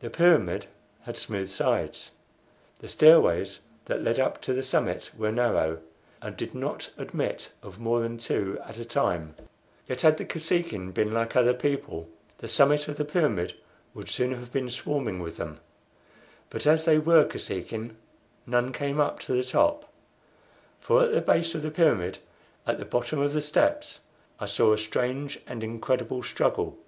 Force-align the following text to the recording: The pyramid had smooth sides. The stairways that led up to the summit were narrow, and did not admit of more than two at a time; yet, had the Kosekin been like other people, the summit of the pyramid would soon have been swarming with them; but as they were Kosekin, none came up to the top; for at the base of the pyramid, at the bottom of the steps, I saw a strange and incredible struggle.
The 0.00 0.08
pyramid 0.08 0.64
had 1.02 1.18
smooth 1.18 1.50
sides. 1.50 2.12
The 2.78 2.88
stairways 2.88 3.60
that 3.84 4.00
led 4.00 4.18
up 4.18 4.40
to 4.40 4.54
the 4.54 4.62
summit 4.62 5.10
were 5.14 5.30
narrow, 5.30 5.80
and 6.22 6.34
did 6.34 6.54
not 6.54 6.90
admit 6.96 7.52
of 7.62 7.78
more 7.78 8.00
than 8.00 8.16
two 8.16 8.58
at 8.64 8.78
a 8.78 8.84
time; 8.86 9.34
yet, 9.86 10.00
had 10.00 10.16
the 10.16 10.24
Kosekin 10.24 10.92
been 10.92 11.12
like 11.12 11.36
other 11.36 11.52
people, 11.52 12.08
the 12.38 12.48
summit 12.48 12.88
of 12.88 12.96
the 12.96 13.04
pyramid 13.04 13.56
would 13.92 14.08
soon 14.08 14.32
have 14.32 14.50
been 14.50 14.70
swarming 14.70 15.18
with 15.20 15.36
them; 15.36 15.60
but 16.48 16.66
as 16.66 16.86
they 16.86 16.96
were 16.98 17.26
Kosekin, 17.26 17.94
none 18.46 18.72
came 18.72 18.98
up 18.98 19.18
to 19.18 19.34
the 19.34 19.44
top; 19.44 19.92
for 20.80 21.04
at 21.04 21.12
the 21.12 21.20
base 21.20 21.54
of 21.54 21.60
the 21.60 21.70
pyramid, 21.70 22.20
at 22.66 22.78
the 22.78 22.86
bottom 22.86 23.18
of 23.18 23.34
the 23.34 23.42
steps, 23.42 24.00
I 24.40 24.46
saw 24.46 24.72
a 24.72 24.78
strange 24.78 25.40
and 25.46 25.62
incredible 25.62 26.22
struggle. 26.22 26.78